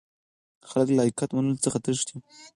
خلک 0.69 0.87
له 0.91 1.01
حقيقت 1.03 1.29
منلو 1.35 1.61
څخه 1.65 1.77
تښتي. 1.85 2.15